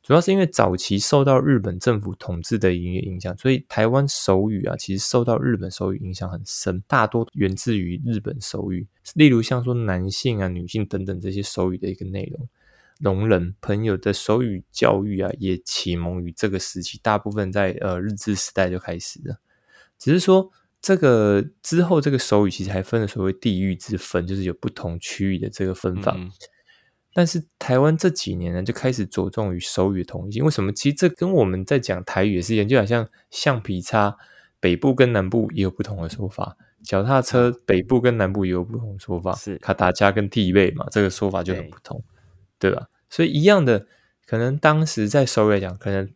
[0.02, 12.48] 主要是因为早期受到日本政府统治的音乐影响，所以台湾手语啊，其实受到日本手语影响很深，大多源自于日本手语，例如像说男性啊、女性等等这些手语的一个内容。
[13.02, 19.36] 聋人朋友的手语教育啊，也启蒙于这个时期，大部分在呃日治时代就开始了。
[20.00, 20.50] 只是说
[20.82, 26.18] 这个之后，这个手语其实还分了所谓地域之分，就是有不同区域的这个分法。
[27.14, 30.44] 但是台湾这几年呢，就开始着重于手语统一性。
[30.44, 30.72] 为什么？
[30.72, 34.18] 其实这跟我们在讲台语也是一样，就好像橡皮擦，
[34.60, 39.36] 北部跟南部也有不同的说法；脚踏车北部跟南部也有不同的说法。
[39.36, 42.02] 是卡达加跟地位嘛，这个说法就很不同，
[42.58, 42.88] 对吧？
[43.10, 43.86] 所以一样的，
[44.26, 46.10] 可能当时在手语来讲，可能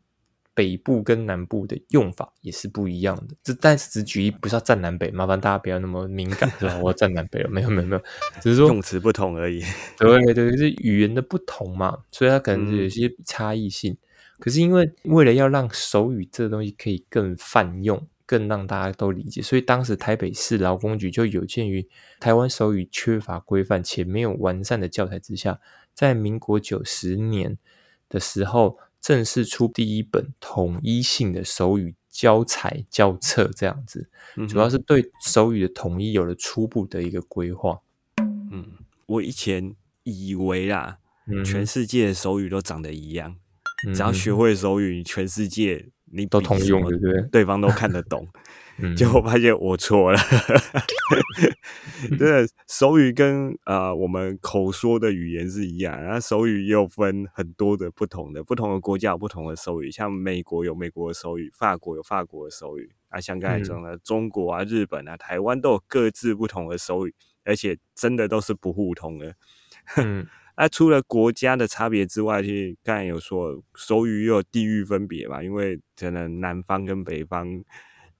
[0.56, 3.36] 北部跟南部的用法也是不一样的。
[3.44, 6.80] 这但是只举一，不是要站南北，麻烦大家不要那么敏感，是吧？
[6.82, 8.02] 我要站南北了，没有没有没有，
[8.42, 9.62] 只是说用词不同而已。
[10.00, 13.96] 对 对，是语言的不同嘛，所以它可能有些差异性。
[14.40, 21.88] 可是因为为了要让手语这个东西可以更泛用，更让大家都理解，所以当时台北市劳工局就有鉴于
[22.20, 25.60] 台湾手语缺乏规范且没有完善的教材之下。
[25.94, 27.58] 在民国九十年
[28.10, 34.10] 的时候，正式出第一本统一性的手语教材教册，这样子，
[34.50, 37.82] 主要是对手语的统一有了初步的一个规划。
[38.18, 38.66] 嗯，
[39.06, 40.98] 我以前以为啦，
[41.46, 43.36] 全世界的手语都长得一样，
[43.94, 47.22] 只要学会手语，全世界你都通用，对不对？
[47.32, 48.28] 对方都看得懂。
[48.96, 50.20] 结果发现我错了，
[52.10, 67.14] 真的手语跟呃我们口说的语言是一样，然后手语又分很多的不同的，不同的国家有不同的手语，像美国有美国的手语，法国有法国的手语，啊，像刚才讲的中国啊、日本啊、台湾都有各自不同的手语，
[67.46, 69.36] 而且真的都是不互通的。
[69.96, 77.64] 嗯，那 除了国家的差别之外，其实刚才有说手语又有地域分别嘛，因为可能南方跟北方。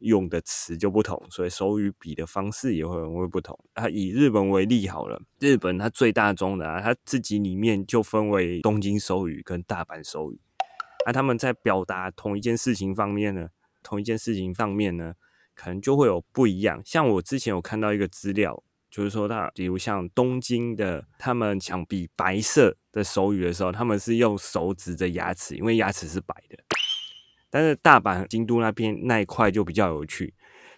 [0.06, 3.60] 用的词就不同，所以手语比的方式也会会不同。
[3.74, 10.40] 啊，以日本为例好了，日本它最大宗的啊，它自己里面就分为东京手语跟大阪手语。
[11.06, 13.50] 那他们在表达同一件事情方面呢，
[13.84, 15.14] 同一件事情方面呢，
[15.54, 16.82] 可能就会有不一样。
[16.86, 26.58] 像我之前有看到一个资料，就是说，它比如像东京的，他们想比白色的手语的时候，他们是用手指着牙齿，因为牙齿是白的。
[27.56, 30.34] 但是大阪、京都那边那一块就比较有趣，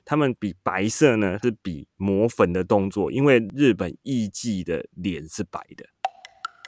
[0.05, 5.83] 他们比白色呢是比抹粉的动作，因为日本艺伎的脸是白的，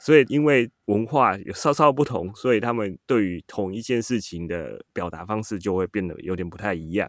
[0.02, 7.08] 所以因为文化有稍稍不同，所以他们对于同一件事情的表达方式就会变得有点不太一样。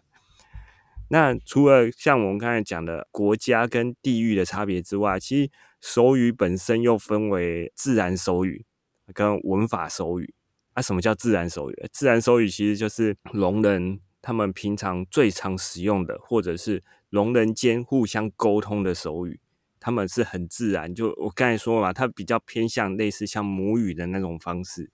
[1.08, 8.64] 那除了像我们刚才讲的国家跟地域的差别之外，其实手语本身又分为自然手语
[9.12, 10.32] 跟文法手语。
[10.74, 11.88] 啊，什么叫自然手语？
[11.92, 19.40] 自然手语其实就是聋人他们平常最常使用的，或者是聋人间互相沟通的手语。
[19.78, 24.90] 他们是很自然，就我刚才说嘛，它比较偏向类似像母语的那种方式，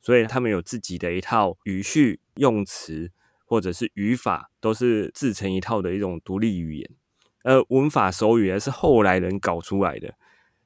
[0.00, 3.10] 所以他们有自己的一套语序、用词
[3.46, 6.90] 或者是语法，都是自成一套的一种独立语言。
[7.42, 10.14] 而文法手语是后来人搞出来的。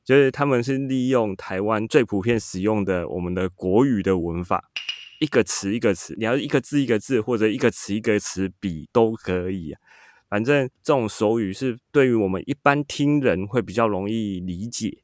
[0.04, 4.70] 就是他们是利用台湾最普遍使用的我们的国语的文法，
[5.18, 9.80] 一个词一个词，你要一个字一个字，或者一个词一个词比都可以啊。
[10.28, 14.98] 反正这种手语是对于我们一般听人会比较容易理解。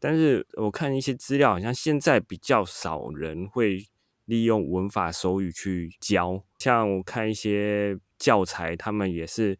[0.00, 3.86] 但是我看一些资料，好像现在比较少人会
[4.24, 6.42] 利用文法手语去教。
[6.58, 9.58] 像我看一些教材，他们也是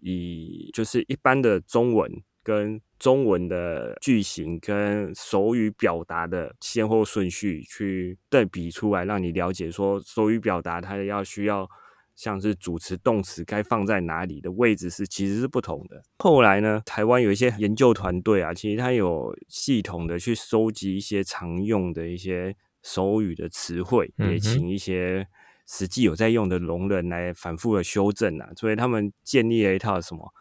[0.00, 2.22] 以就是一般的中文。
[2.42, 11.68] 跟中文的句型跟手语表达的先后顺序去对比出来，让你了解说手语表达它要需要
[12.14, 16.02] 像是主词动词该放在哪里的位置是其实是不同的。
[16.18, 25.26] 后来呢，台湾有一些研究团队啊，其实他有系统的去收集一些常用的一些手语的词汇，也请一些
[25.66, 30.32] 实际有在用的聋人来反复的修正啊，所以他们建立了一套什么？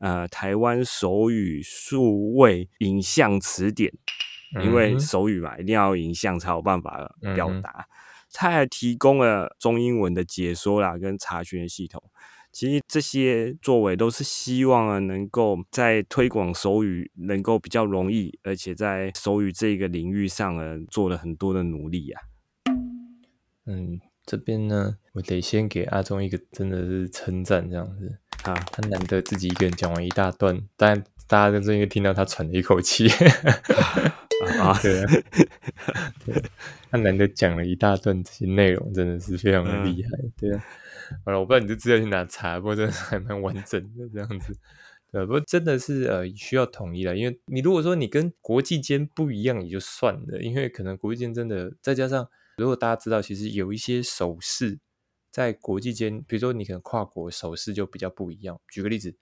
[0.00, 3.92] 呃，台湾手语数位影像词典，
[4.64, 7.86] 因为手语嘛，一定要影像才有办法表达。
[8.32, 12.02] 它还提供了中英文的解说啦，跟查询的系统。
[12.52, 22.22] 其实这些作为都是希望啊，能够在推广手语能够比较容易，而且在手语这个领域上呢，做了很多的努力啊。
[23.66, 28.18] 嗯，这边呢，我得先给阿忠一个真的是称赞，这样子。
[28.44, 33.08] 啊，他难得自己一个人讲完一大段，但大家在这应该听到他喘了一口气。
[34.58, 35.06] 啊，对啊，
[36.90, 40.10] 他难得讲了一大段这些内容，真的是非常的厉害。
[40.38, 40.64] 对啊，
[41.24, 44.56] 好了，我不知道你这资料去哪查，不过真的还蛮完整的这样子。
[45.12, 52.26] 呃，不过真的是呃需要统一了，因为你如果说你跟国际间不一样也就算了，因为可能国际间真的再加上，
[52.56, 54.78] 如果大家知道，其实有一些手势
[55.30, 58.60] 在国际间，比如说你可能跨国手势就比较不一样。
[58.68, 59.16] 举个例子，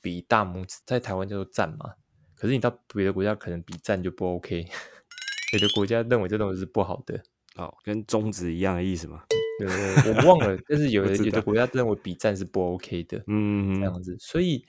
[0.00, 1.94] 比大拇指在台湾叫做赞嘛，
[2.34, 4.64] 可是你到别的国家可能比赞就不 OK，
[5.54, 7.22] 有的国家认为这东西是不好的。
[7.56, 9.24] 哦，跟中指一样的意思吗？
[9.58, 14.14] 对对，我忘了， 但是有的有的国家认为比赞是不 OK 的，嗯，这样子。
[14.20, 14.66] 所以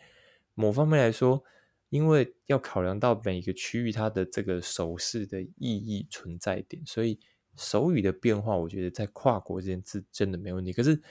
[0.53, 1.43] 某方面来说，
[1.89, 7.19] 因为要考量到每一个区域它的这个手势的意义存在点，所以
[7.57, 10.71] 手语的变化，我觉得在跨国之间是真的没问题。
[10.71, 11.01] 可是。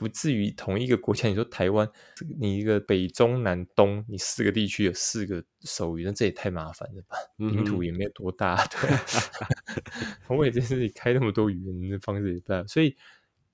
[0.00, 1.90] 不至于同一个国家，你说台湾，
[2.38, 7.16] 你一个北中南东，你四个地区有四个手语，那这也太麻烦了吧？
[7.38, 8.88] 领土也没有多大，对。
[10.38, 12.96] 我也真是开那么多语言的方式也不所以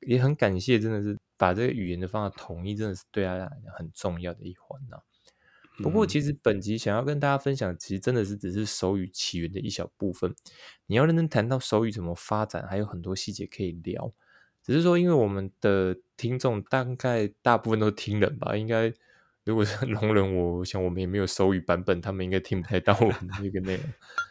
[0.00, 4.98] 也很感谢，真的是把这个语言的方法统一，真的是对他来讲很重要的一环呐。
[5.82, 10.34] 不过，其实本集想要跟大家分享，其实真的是只是手语起源的一小部分。
[10.86, 14.12] 你要认真谈到手语怎么发展，还有很多细节可以聊。
[14.62, 18.92] 只是说，因为我们的听众大概大部分都是听人吧，应该
[19.44, 23.84] 如果是 聋人，我想我们也没有手语版本，他们应该听不太到我们这个内容，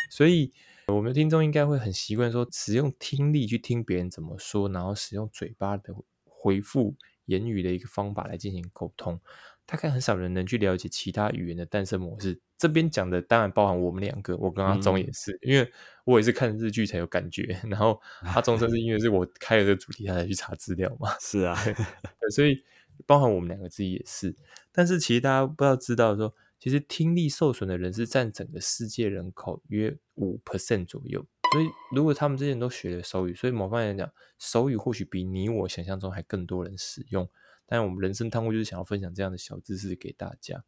[0.10, 0.52] 所以
[0.88, 9.20] 我们的听众应该会很习惯说，使用听力去听别人怎么说，然后使用嘴巴的回复言语的一个方法来进行沟通。
[9.66, 12.40] 大概很少人能去了解其他语言的诞生模式。
[12.58, 15.70] 这边讲的当然包含我们两个，我跟阿忠也是，因为
[16.06, 17.60] 我也是看日剧才有感觉。
[17.68, 21.10] 然后阿忠甚至因为是我开了这个主题，他才去查资料嘛。
[21.20, 21.58] 是啊，
[22.36, 22.64] 所以
[23.06, 24.36] 包含我们两个自己也是。
[24.72, 31.26] 但是其实大家不要知道说，其实听力受损的人是占整个世界人口约五 percent 左右。
[31.52, 37.30] 所以如果他们之前都学了手语，所以某方面来讲，手语或许比你我想象中还更多人使用。
[37.66, 40.64] 但我们人生汤屋就是想要分享这样的小知识给大家。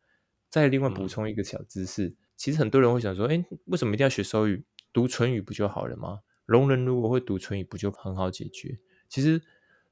[0.50, 4.64] 再另外补充一个小知识，其实很多人会想说：“哎，为什么一定要学手语？
[4.94, 6.22] 读唇语不就好了吗？
[6.46, 8.80] 聋人如果会读唇语，不就很好解决？”
[9.10, 9.42] 其实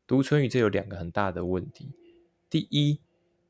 [0.07, 1.91] 读唇语这有两个很大的问题。
[2.49, 3.01] 第一，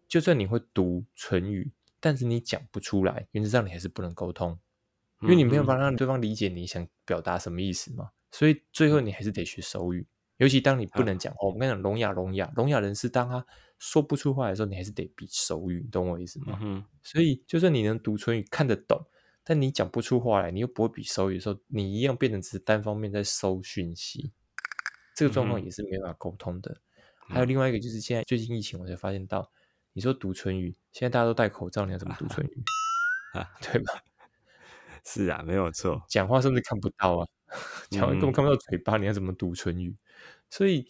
[0.08, 4.58] 就算你会读唇语，但是你讲不出来，原则上你还是不能沟通，
[5.22, 8.10] 因为你没有办法让对方理解你想表达什么意思嘛。
[8.32, 10.08] 所以最后你还是得学手语。
[10.38, 13.46] 尤其当你不能讲话，我们跟你讲聋哑聋哑聋哑人士，当他
[13.80, 16.58] 说不出话的时候，你还是得比手语，你懂我意思吗？
[16.62, 19.00] 嗯，所以就算你能读唇语看得懂，
[19.44, 24.32] 但你讲不出话来，你又不会比手语的时候，你一样变成只是单方面在收讯息，
[25.16, 26.78] 这个状况也是没办法沟通的。
[27.28, 29.50] 还有另外一个就是现在最近疫情，我才发现到，
[29.94, 32.64] 你说读唇语，现在大家都戴口罩，你要怎么读唇语
[33.34, 33.50] 啊？
[33.62, 33.94] 对吧？
[35.06, 37.28] 是啊，没有错，讲话甚至看不到啊，
[37.92, 39.96] 讲话根本看不到嘴巴，你要怎么读唇语？
[40.54, 40.86] 所以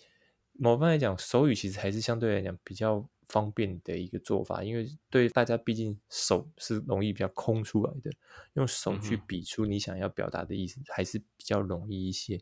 [0.51, 8.11] 某方来讲，手语其实还是相对来讲比较方便的一个做法，因为对大家毕竟手是容易比较空出来的，
[8.55, 12.41] 用手去比出你想要表达的意思还是比较容易一些。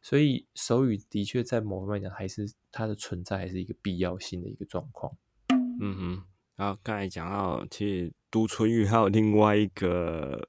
[0.00, 5.12] 所以手语的确在某方面讲，还是它的存在还是一个必要性的一个状况。
[5.80, 6.22] 嗯哼，
[6.54, 10.48] 然后刚才讲到，其实读唇语还有另外一个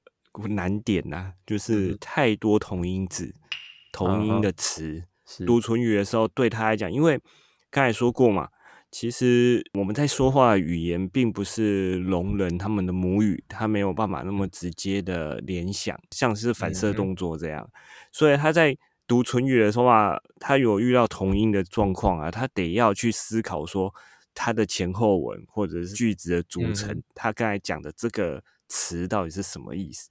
[0.50, 3.34] 难点呐，就是太多同音字、
[3.92, 5.06] 同音的词。
[5.46, 7.20] 读唇语的时候，对他来讲，因为
[7.70, 8.50] 刚才说过嘛，
[8.92, 17.70] 其实我们在说话的语言并不是聋人他们的母语，他没有办法那么直接的联想，像是反射动作这样，
[18.12, 23.94] 所以他在读唇语的时候啊，他有遇到同音的状况啊，他得要去思考说
[24.36, 30.10] 他的前后文或者是句子的组成，他刚才讲的这个词到底是什么意思，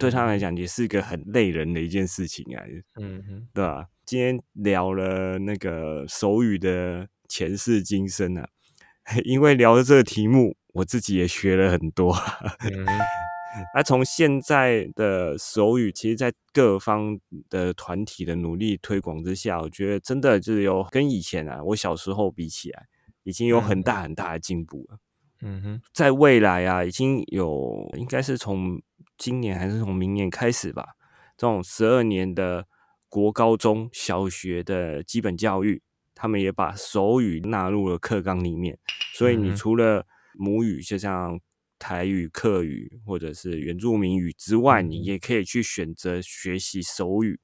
[0.00, 2.64] 对他来讲也是一个很累人的一件事情啊，
[2.96, 3.86] 嗯哼，对吧？
[4.06, 8.48] 今天聊了那个手语的前世今生啊，
[9.24, 12.16] 因为聊了这个题目，我自己也学了很多。
[13.74, 17.18] 那从现在的手语，其实，在各方
[17.50, 22.86] 的团体的努力推广之下，我觉得真的就是有跟以前啊，我小时候比起来，
[23.24, 24.98] 已经有很大很大的进步了。
[25.42, 28.80] 嗯哼，在未来啊，已经有应该是从
[29.20, 30.96] 今年还是从明年开始吧，
[31.36, 32.66] 这种十二年的。
[33.12, 35.82] 国高中小学的基本教育，
[36.14, 38.78] 他们也把手语纳入了课纲里面。
[39.14, 41.40] 所以你除了母语，就像
[41.76, 47.40] 台语、客语或者是原住民语之外，你也可以去选择学习手语。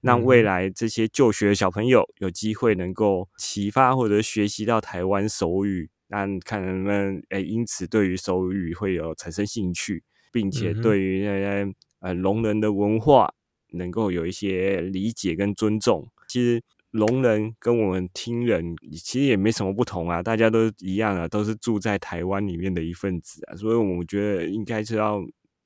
[0.00, 10.02] 让未来这些就学的小朋友有机会能够启发或者学习到台湾手语，那看能不能诶，因此对于手语会有产生兴趣，
[10.36, 13.32] 并且对于那些呃聋人的文化。
[13.72, 16.62] 能够有一些理解跟尊重，其实
[16.92, 25.20] 聋人跟我们听人其实也没什么不同啊，大家都一样啊，都是住在台湾里面的一份子啊，所以我觉得应该是要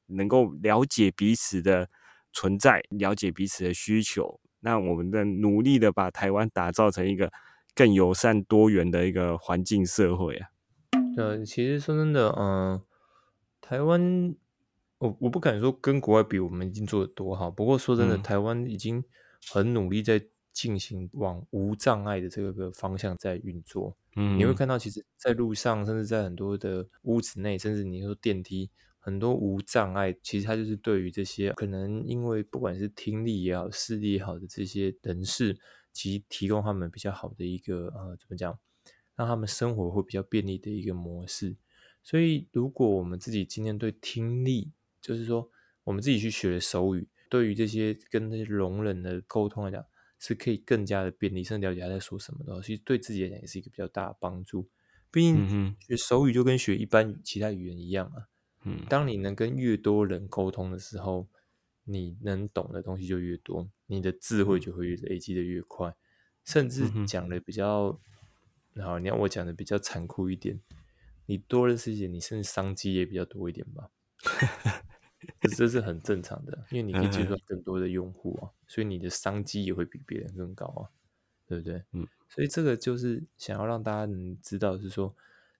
[0.07, 1.89] 能够了解彼此的
[2.33, 7.31] 存在，了解彼此的需求，那我们的努力的把台湾打造成一个
[7.75, 10.49] 更友善多元的一个环境社会啊。
[11.17, 12.81] 呃，其实说真的，嗯，
[13.61, 14.35] 台湾，
[15.01, 19.05] 我我不敢说跟国外比，我们已经做的多好，不过说真的，台湾已经
[19.53, 20.25] 很努力在。
[20.53, 35.57] 进行往无障碍的这个方向在运作，嗯，你会看到，其实，在路上，甚至在很多的屋子内，甚至你说电梯，很多无障碍，其实它就是对于这些可能因为不管是听力也好、视力也好的这些人士，
[35.93, 38.59] 其实提供他们比较好的一个呃，怎么讲，
[39.15, 41.57] 让他们生活会比较便利的一个模式。
[42.03, 45.51] 所以，如果我们自己今天对听力，就是说
[45.85, 49.85] 我们自己去学手语，对于这些跟那些聋人的沟通来讲，
[50.19, 54.69] 是可以更加的便利，甚至了解他在说什么的，其实对自己来讲也是一个比较大的帮助。
[55.11, 58.29] 毕竟学手语就跟学一般其他语言一样啊。
[58.65, 61.27] 嗯，当你能跟越多人沟通的时候，
[61.85, 65.97] 你能懂的东西就越多，你的智慧就会累积的越快。
[66.45, 68.01] 甚至讲的比较，
[68.77, 70.61] 好，你要我讲的比较残酷一点，
[71.27, 73.91] 你多认识一点，你甚至商机也比较多一点吧。
[75.57, 80.89] 这是很正常的，因为你可以接触到更多的用户啊，所以你的商机也会比别人更高啊，
[81.47, 81.83] 对不对？
[81.93, 85.15] 嗯，所以这个就是想要让大家能知道，是说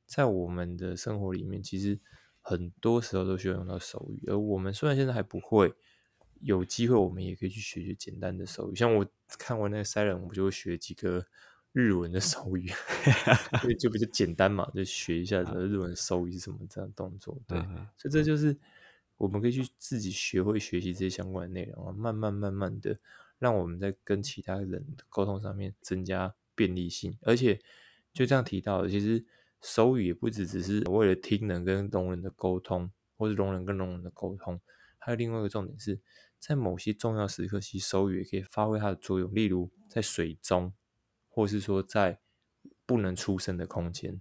[0.07, 1.99] 在我们的生活里面，其实
[2.41, 5.73] 很多时候都需要用到手语，而我们虽然现在还不会，
[6.41, 8.75] 有机会我们也可以去学学简单的手语。
[8.75, 9.07] 像我
[9.39, 11.27] 看完那个 Siren，我就会学几个
[11.73, 12.69] 日文的手语，
[13.61, 17.41] 所以就比较简单嘛，就学一下日文手语是什么这样动作。
[17.47, 17.59] 对，
[17.97, 18.57] 所以这就是。
[19.21, 22.99] 我们可以去自己学会学习这些相关的内容啊，慢慢慢慢的，
[23.39, 27.15] 让我们在跟其他人的沟通上面增加便利性。
[27.21, 27.61] 而且
[28.15, 29.23] 就这样提到，其实
[29.61, 34.59] 手语也不只只是为了听人跟聋人的沟通，或是聋人跟聋人的沟通，
[34.97, 36.01] 还有另外一个重点是
[36.39, 39.35] 在某些重要时刻，其实手语也可以发挥它的作用。
[39.35, 40.73] 例如在水中，
[41.31, 42.21] 或是说在
[42.85, 44.21] 不能出声的空间，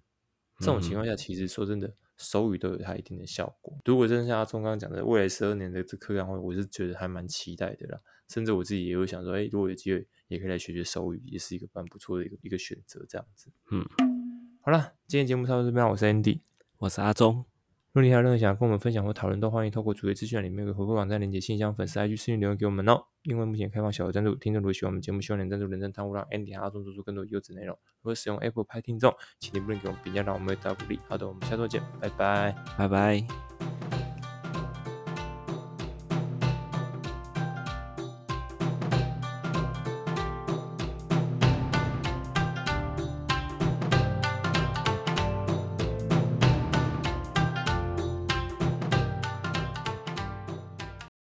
[0.59, 1.93] 这种情况下，其实说真的。
[2.21, 3.73] 手语都有它一定的效果。
[3.85, 8.01] 如果真的像阿忠刚刚讲的，未来十二年的这课堂会，我是觉得还蛮期待的啦。
[8.27, 13.05] 甚至我自己也会想说，哎，如果有机会，也可以来学学手语，也是一个蛮不错的一个一个选择。
[13.07, 13.85] 这样子，嗯，
[14.59, 16.41] 好了，今天节目差不多这边，我是 Andy，
[16.79, 17.45] 我是阿忠。
[17.91, 23.01] 如果你还有任何想要跟我们分享或讨论，都欢迎透过主页资讯里面有个回馈网站链接信箱、粉丝 IG 私信留言给我们哦。
[23.23, 27.75] 因为目前开放小额赞助，听众如果喜欢我们节目，希望能赞助人生贪污，让 Andy 和阿忠做出更多优质内容。
[28.01, 30.99] 如果使用 Apple 拍听众，请你不能给我们评价，让我们得到鼓励。
[31.07, 34.08] 好的，我们下周见，拜拜，拜拜。